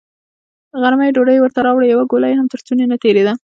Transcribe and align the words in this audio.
غرمه 0.81 1.03
يې 1.07 1.15
ډوډۍ 1.15 1.37
ورته 1.39 1.59
راوړه، 1.67 1.87
يوه 1.93 2.05
ګوله 2.11 2.27
يې 2.29 2.35
هم 2.39 2.47
تر 2.51 2.59
ستوني 2.63 2.85
نه 2.91 2.97
تېرېده. 3.03 3.33